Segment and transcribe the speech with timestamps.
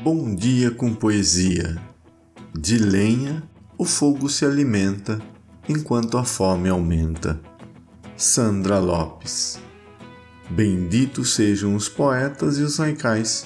[0.00, 1.76] Bom dia com poesia.
[2.54, 3.42] De lenha,
[3.76, 5.20] o fogo se alimenta
[5.68, 7.40] enquanto a fome aumenta.
[8.16, 9.58] Sandra Lopes.
[10.48, 13.44] Benditos sejam os poetas e os raicais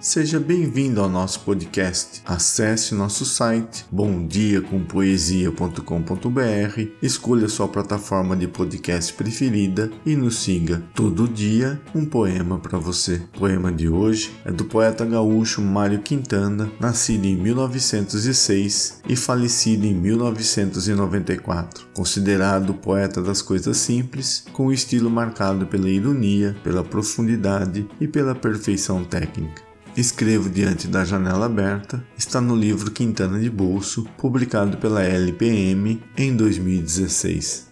[0.00, 2.22] Seja bem-vindo ao nosso podcast.
[2.24, 10.84] Acesse nosso site bomdiacompoesia.com.br, escolha sua plataforma de podcast preferida e nos siga.
[10.94, 13.20] Todo dia um poema para você.
[13.34, 19.84] O poema de hoje é do poeta gaúcho Mário Quintana, nascido em 1906 e falecido
[19.84, 21.88] em 1994.
[21.92, 28.32] Considerado poeta das coisas simples, com o estilo marcado pela ironia, pela profundidade e pela
[28.32, 29.66] perfeição técnica.
[29.98, 36.36] Escrevo Diante da Janela Aberta está no livro Quintana de Bolso, publicado pela LPM em
[36.36, 37.66] 2016.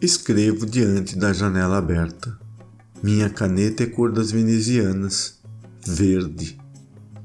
[0.00, 2.38] Escrevo diante da janela aberta.
[3.02, 5.40] Minha caneta é cor das venezianas,
[5.84, 6.56] verde,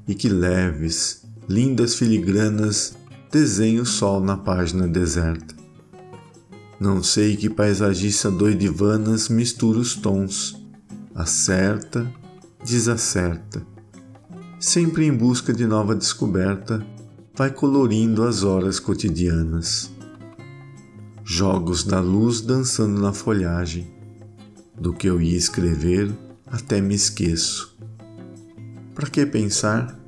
[0.07, 2.95] e que leves, lindas filigranas
[3.31, 5.55] desenho o sol na página deserta.
[6.79, 10.58] Não sei que paisagista doidivanas mistura os tons,
[11.19, 12.09] acerta,
[12.63, 13.61] desacerta.
[14.57, 16.85] Sempre em busca de nova descoberta,
[17.35, 19.91] vai colorindo as horas cotidianas.
[21.21, 23.93] Jogos da luz dançando na folhagem,
[24.79, 26.09] do que eu ia escrever
[26.47, 27.77] até me esqueço.
[28.95, 29.99] Para que pensar?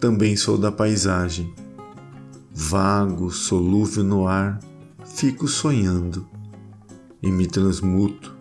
[0.00, 1.52] Também sou da paisagem.
[2.50, 4.58] Vago, solúvel no ar,
[5.04, 6.26] fico sonhando
[7.22, 8.34] e me transmuto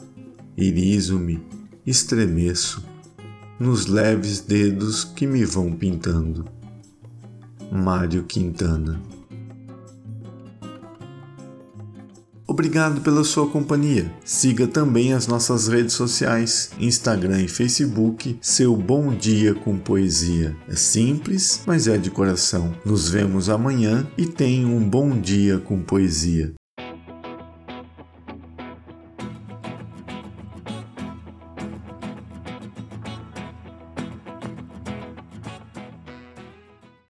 [0.58, 1.42] irizo-me,
[1.86, 2.84] estremeço,
[3.59, 6.46] nos leves dedos que me vão pintando.
[7.72, 9.02] Mário Quintana
[12.54, 14.14] Obrigado pela sua companhia.
[14.24, 20.56] Siga também as nossas redes sociais, Instagram e Facebook, seu Bom Dia com Poesia.
[20.68, 22.72] É simples, mas é de coração.
[22.85, 26.53] Nos vemos amanhã e tenha um bom dia com poesia.